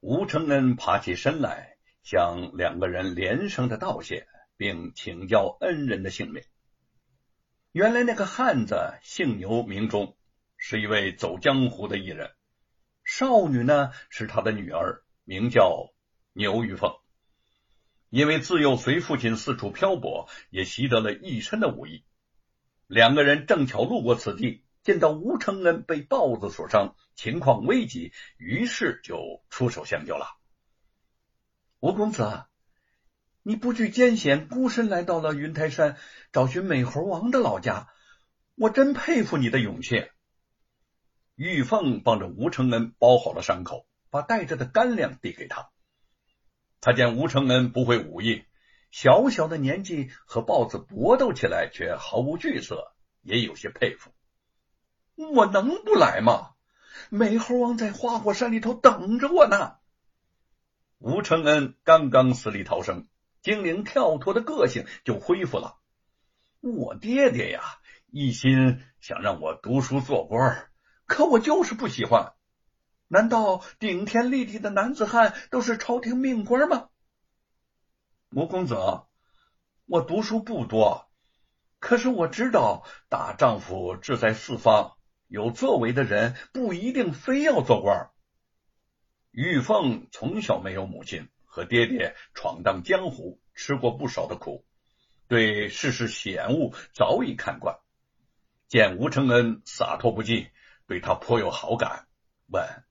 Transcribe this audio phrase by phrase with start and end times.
[0.00, 4.26] 吴承恩爬起身来，向两个人连声的道谢，
[4.56, 6.42] 并请教恩人的姓名。
[7.70, 10.16] 原来那个汉子姓牛名忠，
[10.56, 12.30] 是一位走江湖的艺人。
[13.04, 15.92] 少女呢是他的女儿，名叫
[16.32, 16.96] 牛玉凤。
[18.08, 22.04] 因为自幼随父亲四处漂泊，也习得了一身的武艺。
[22.86, 30.26] 两个人正巧路过此地，见到吴承恩被豹子所伤，情况危急，于是就出手相救了。
[31.80, 32.44] 吴公子，
[33.42, 35.96] 你不惧艰险，孤身来到了云台山
[36.32, 37.88] 找寻美猴王的老家，
[38.54, 40.08] 我真佩服你的勇气。
[41.36, 45.70] 玉凤帮着吴承恩包好了伤口，把带着的干粮递给他。
[46.82, 48.44] 他见吴承恩不会武艺，
[48.90, 54.10] 小小的年纪和豹子搏斗起来却毫无惧色，也有些佩服。
[55.28, 56.50] 我能不来吗？
[57.10, 59.76] 美猴王在花果山里头等着我呢。
[60.98, 63.08] 吴承恩刚刚死里逃生，
[63.42, 65.78] 精灵跳脱的个性就恢复了。
[66.60, 67.62] 我爹爹呀，
[68.06, 70.70] 一心想让我读书做官，
[71.06, 72.34] 可我就是不喜欢。
[73.08, 76.88] 难道顶天立地的男子汉都是朝廷命官吗？
[78.32, 78.76] 吴公子，
[79.86, 81.10] 我读书不多，
[81.80, 84.96] 可是我知道大丈夫志在四方，
[85.30, 88.10] 有作为的人不一定非要做官。
[89.30, 94.66] 玉凤从小没有母亲，和爹爹闯荡江湖，吃过不少的苦，
[95.28, 97.78] 对世事险恶早已看惯。
[98.66, 100.50] 见吴承恩洒脱不羁，
[100.88, 102.08] 对他颇有好感，
[102.48, 102.82] 问。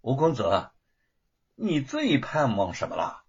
[0.00, 0.70] 吴公子，
[1.56, 3.24] 你最盼望什么了？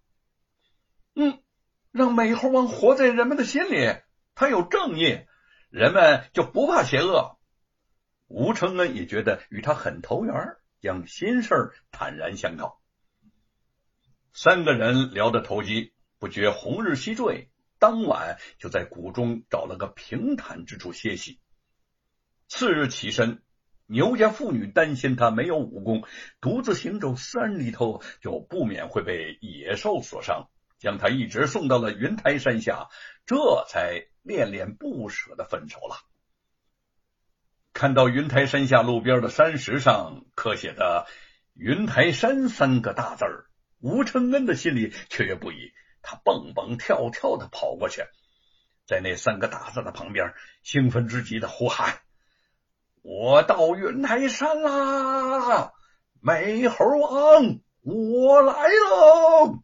[1.15, 1.41] 嗯，
[1.89, 3.97] 让美猴王活在人们的心里，
[4.35, 5.25] 他有正义，
[5.71, 7.38] 人们就不怕邪恶。
[8.29, 12.79] 吴承恩也觉得与他很投缘，将心事坦然相告。
[14.31, 17.49] 三个人聊得投机，不觉红日西坠，
[17.79, 21.41] 当晚就在谷中找了个平坦之处歇息。
[22.47, 23.41] 次日起身。
[23.91, 26.03] 牛家妇女担心他没有武功，
[26.41, 32.89] 独自行走山里头，就不免会被野兽所伤，将他一直送到了云台山下，
[33.25, 35.95] 这才恋恋不舍的分手了。
[37.79, 41.07] 看到云台山下路边的山石上刻写的
[41.55, 43.45] “云台山”三个大字儿，
[43.79, 48.03] 吴承恩的心里雀跃不已，他蹦蹦跳跳的跑过去，
[48.85, 52.01] 在那三个大字的旁边，兴奋之极的呼喊。
[53.01, 55.71] 我到云台山啦，
[56.19, 59.63] 美猴王，我来喽！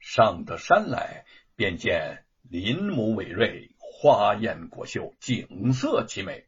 [0.00, 3.75] 上得山来，便见林母伟瑞，
[4.06, 6.46] 花艳果秀，景色奇美。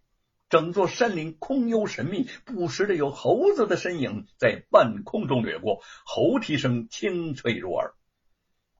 [0.48, 7.94] 整座山林空幽神秘，不时的有猴子的身影在半空中掠过，猴啼声清脆入耳。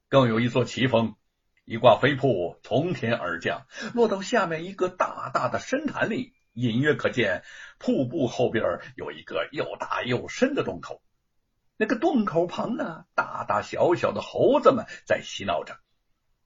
[0.08, 1.16] 更有一座奇峰。
[1.64, 6.34] 一挂飞瀑从天而降，落到下面一个大大的深潭里。
[6.52, 7.42] 隐约可见
[7.78, 11.02] 瀑布后边有一个又大又深的洞口。
[11.76, 15.80] 那个洞口旁呢，大大小小的猴子们在嬉闹着。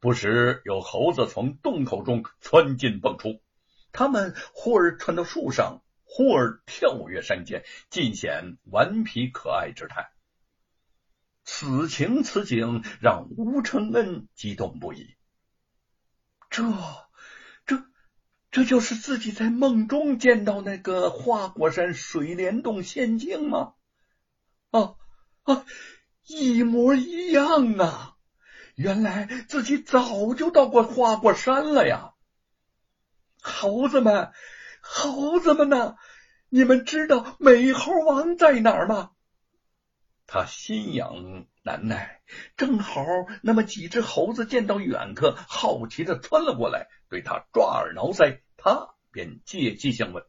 [0.03, 3.41] 不时有猴子从洞口中窜进蹦出，
[3.93, 10.11] 他们忽而窜到树上，忽而跳跃山间，尽显顽皮可爱之态。
[11.45, 15.15] 此情此景让吴承恩激动不已。
[16.51, 16.65] 这、
[17.65, 17.85] 这、
[18.51, 23.75] 这就是自己在梦中见到那个花果山水帘洞仙境吗？
[24.73, 24.97] 啊
[25.45, 25.65] 啊，
[26.27, 28.12] 一模一样啊！
[28.75, 32.15] 原来自己早就到过花果山了呀！
[33.43, 34.33] 猴子们，
[34.81, 35.97] 猴子们呢？
[36.49, 39.11] 你们知道美猴王在哪儿吗？
[40.27, 42.23] 他心痒难耐，
[42.57, 43.05] 正好
[43.43, 50.25] 那么几只猴子见到远客，好奇的窜了过来，对他抓耳挠腮，他便借机相问。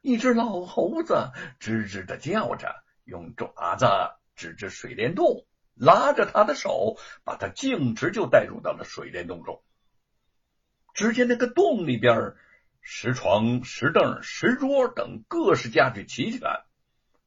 [0.00, 1.30] 一只老猴子
[1.60, 2.74] 吱吱的叫着，
[3.04, 3.86] 用爪子
[4.34, 9.62] 指着水帘洞，拉着他的手，把他径直就带入到了水帘洞中。
[10.94, 12.34] 只见那个洞里边，
[12.80, 16.40] 石床、石凳、石桌等各式家具齐全。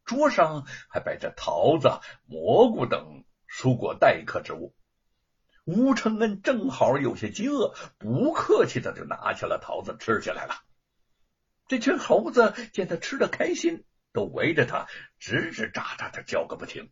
[0.04, 1.90] 桌上还摆着桃子、
[2.28, 4.76] 蘑菇等蔬果待客之物。
[5.64, 10.54] 吴承恩正好有些饥饿，不客气的就拿起了桃子吃起来了。
[11.68, 13.84] 这群猴子见他吃的开心，
[14.14, 14.86] 都围着他
[15.20, 16.92] 吱吱喳喳的叫个不停，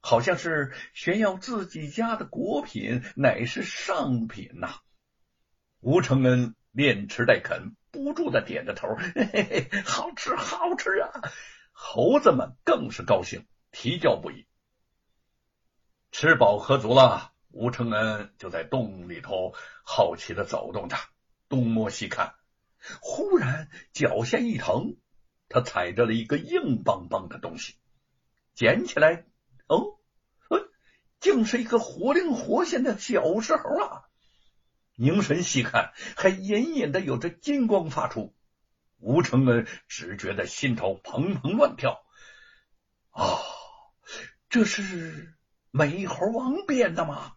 [0.00, 4.80] 好像是炫耀自己家的果品乃是上品呐。
[5.80, 11.10] 吴承恩连吃带啃，不住的点着头：“嘿嘿嘿，好吃，好吃啊！”
[11.72, 14.46] 猴子们更是高兴，啼叫不已。
[16.10, 19.54] 吃饱喝足了，吴承恩就在洞里头
[19.84, 20.96] 好奇的走动着，
[21.48, 22.34] 东摸西看。
[23.00, 24.96] 忽然脚下一疼，
[25.48, 27.74] 他踩着了一个硬邦邦的东西，
[28.54, 29.26] 捡起来，
[29.66, 29.98] 哦，
[31.20, 34.02] 竟是一个活灵活现的小石猴啊！
[34.94, 38.34] 凝神细看，还隐隐的有着金光发出。
[38.98, 42.02] 吴承恩只觉得心头砰砰乱跳。
[43.10, 43.40] 啊，
[44.48, 45.34] 这是
[45.70, 47.32] 美猴王变的吗？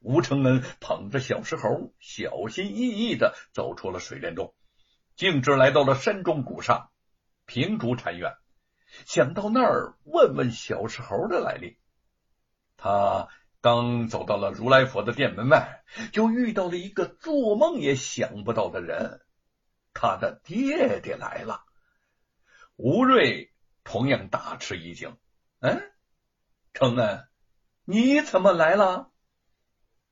[0.00, 4.54] 吴承恩捧着小石猴，小心翼翼的走出了水帘洞，
[5.16, 6.90] 径直来到了山中谷上
[7.44, 8.36] 平竹禅院，
[9.04, 11.78] 想到那儿问问小石猴的来历。
[12.76, 13.28] 他
[13.60, 15.82] 刚走到了如来佛的殿门外，
[16.12, 19.20] 就遇到了一个做梦也想不到的人，
[19.92, 21.64] 他的爹爹来了。
[22.76, 23.52] 吴瑞
[23.82, 25.16] 同样大吃一惊
[25.60, 25.80] ：“嗯，
[26.74, 27.26] 承恩，
[27.84, 29.10] 你怎么来了？”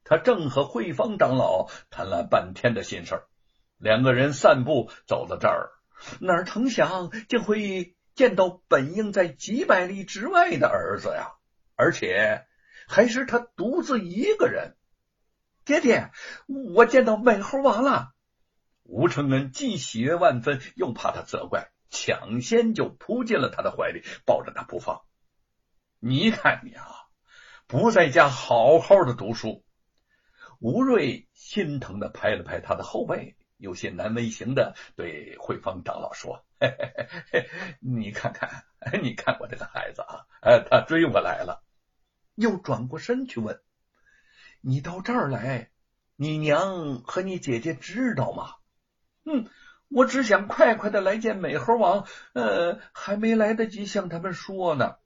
[0.04, 3.22] 他正和慧芳长老谈了半天的心事
[3.78, 5.70] 两个人散步走到这儿，
[6.20, 11.32] 哪成想竟会见到本应在几百里之外的儿子呀！
[11.76, 12.46] 而且
[12.86, 14.76] 还是他独自一个人。
[15.64, 16.10] 爹爹，
[16.46, 18.12] 我见到美猴王了！
[18.82, 25.02] 吴承恩既喜悦万分，又怕他责怪，抢先就扑进了他的怀里，抱着他不放。
[25.98, 26.86] 你看你啊，
[27.66, 29.64] 不在家好好的读书。
[30.60, 37.50] 吴瑞心疼的拍了拍他的后背，有些难为情的对慧芳长老说：“，嘿嘿嘿
[37.80, 38.64] 你看看，
[39.02, 40.26] 你看我这个孩子啊，
[40.70, 41.62] 他追我来了。”
[42.34, 43.60] 又转过身去问
[44.62, 45.70] ：“你到这儿来，
[46.16, 48.54] 你娘和你姐姐知道吗
[49.24, 49.48] ？”“嗯，
[49.88, 54.96] 我只想快快的来见美猴王，呃，还没来得及向他们说呢。”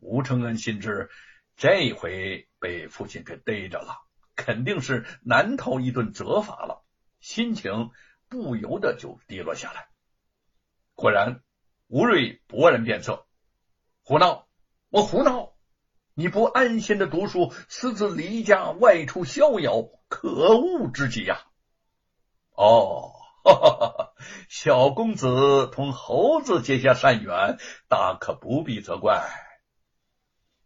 [0.00, 1.10] 吴承恩心知
[1.56, 4.02] 这回被父亲给逮着了。
[4.36, 6.82] 肯定是难逃一顿责罚了，
[7.20, 7.90] 心情
[8.30, 9.89] 不由得就低落下来。
[11.00, 11.42] 果然，
[11.86, 13.26] 吴瑞勃然变色
[14.04, 14.46] ：“胡闹！
[14.90, 15.54] 我胡闹！
[16.12, 21.46] 你不安心的读书，私自离家外出逍遥，可恶之极呀！”
[22.52, 24.12] 哦，哈哈哈
[24.50, 27.56] 小公子同猴子结下善缘，
[27.88, 29.26] 大可不必责怪。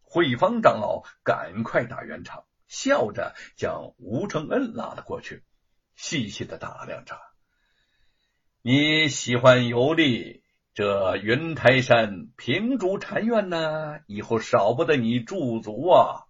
[0.03, 2.45] 慧芳长老赶快打圆场。
[2.67, 5.45] 笑着将吴承恩拉了过去，
[5.95, 7.21] 细细的打量着。
[8.67, 14.01] 你喜欢游历这云台山平竹禅院呢？
[14.07, 16.25] 以后少不得你驻足啊！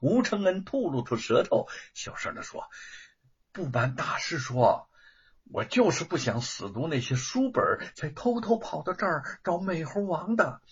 [0.00, 2.66] 吴承恩吐露出舌头，小声的说
[3.50, 4.88] ：“不瞒大师说，
[5.50, 7.64] 我就是不想死读那些书本，
[7.96, 10.62] 才偷偷跑到这儿找美猴王的。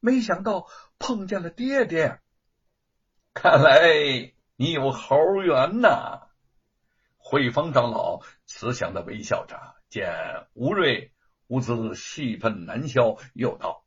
[0.00, 0.66] 没想到
[0.98, 2.20] 碰见了爹爹。”
[3.32, 3.80] 看来
[4.56, 6.28] 你有猴缘呐！
[7.16, 11.12] 慧芳长老慈祥的微笑着，见吴瑞
[11.48, 13.84] 兀自气愤难消，又道：“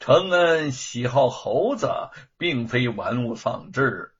[0.00, 1.88] 承恩喜好猴子，
[2.36, 4.10] 并非玩物丧志，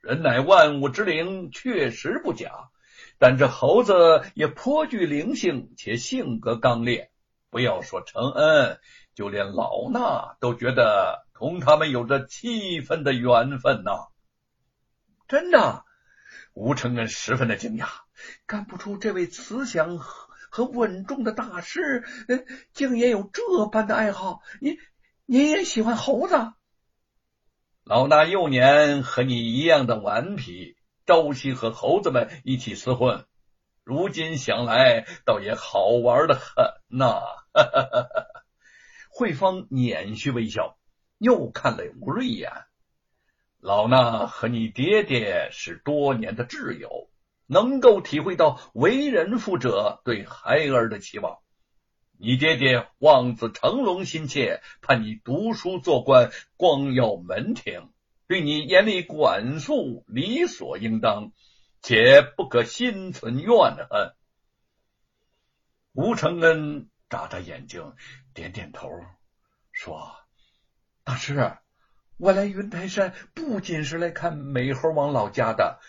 [0.00, 2.70] 人乃万物之灵，确实不假。
[3.18, 7.12] 但这猴子也颇具灵性，且性格刚烈。
[7.50, 8.80] 不要说承恩，
[9.14, 14.08] 就连老衲都觉得。”同他们有着七分的缘分呐！
[15.28, 15.84] 真的，
[16.56, 17.86] 吴承恩十分的惊讶，
[18.46, 22.02] 看不出这位慈祥和稳重的大师，
[22.72, 24.40] 竟也有这般的爱好。
[24.62, 24.78] 你，
[25.26, 26.54] 你也喜欢猴子？
[27.84, 33.26] 老衲幼年和你一样的顽皮，朝夕和猴子们一起厮混，
[33.84, 37.20] 如今想来，倒也好玩的很呐！
[39.12, 40.78] 慧芳捻须微笑。
[41.18, 42.50] 又看了吴瑞一眼，
[43.66, 47.10] 老衲和你爹爹是多年的挚友，
[47.46, 51.40] 能够体会到为人父者对孩儿的期望。
[52.16, 57.90] 你爹爹望子成龙心切，盼你读书做官，光耀门庭，
[58.28, 61.32] 对你严厉管束，理所应当，
[61.82, 63.48] 且不可心存怨
[63.90, 64.14] 恨。
[65.92, 67.94] 吴承恩眨眨眼睛，
[68.32, 68.88] 点点头，
[69.72, 70.12] 说。
[71.02, 71.56] 大师，
[72.18, 75.80] 我来云台山不仅是来看美猴王老家的，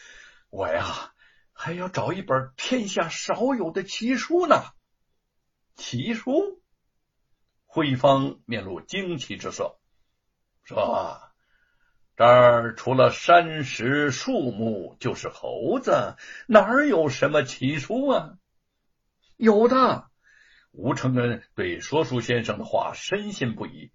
[0.50, 1.14] 我呀
[1.54, 4.62] 还要找一本天下少有的奇书呢。
[5.76, 6.62] 奇书？
[7.66, 9.78] 慧芳面露惊奇之色，
[10.64, 11.22] 说
[12.18, 16.18] ：“这儿除了山石树木，就是猴子，
[16.48, 18.38] 哪有什么奇书啊？”
[19.38, 20.10] 有的，
[20.72, 23.92] 吴承恩对说书先生的话深信不疑，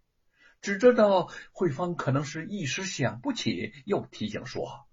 [0.63, 4.87] 只知道慧芳可能是一时想不起，又提醒说：“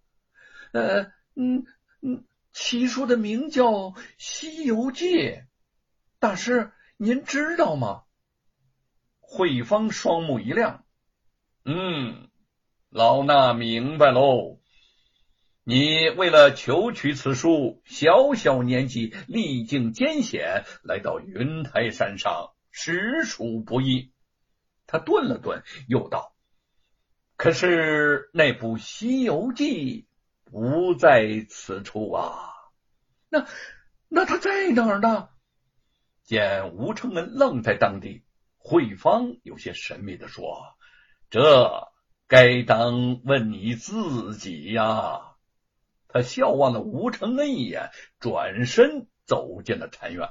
[0.74, 1.04] 呃，
[1.36, 1.66] 嗯
[2.02, 3.72] 嗯，起书的名叫
[4.18, 5.06] 《西游记》，
[6.20, 8.02] 大师您知道吗？”
[9.22, 10.86] 慧芳双目一亮，
[11.64, 12.30] 嗯，
[12.90, 14.60] 老衲明白喽。
[15.64, 24.12] 你为了求取此书，小小年纪历经艰险，来到云台山上，实属不易。
[24.91, 26.34] 他顿了顿，又道
[27.38, 30.08] ：“可是那部《西游记》
[30.51, 32.50] 不在此处啊，
[33.29, 33.46] 那
[34.08, 35.29] 那他在哪儿呢？”
[36.25, 38.24] 见吴承恩愣在当地，
[38.58, 40.75] 慧芳有些神秘的说
[41.29, 41.88] ：“这
[42.27, 45.22] 该当问你自己呀。”
[46.12, 50.29] 他笑望了吴承恩一眼，转身走进了禅院。